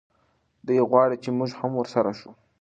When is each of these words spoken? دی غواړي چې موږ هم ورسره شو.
دی 0.65 0.77
غواړي 0.89 1.15
چې 1.23 1.29
موږ 1.37 1.49
هم 1.59 1.71
ورسره 1.77 2.11
شو. 2.19 2.31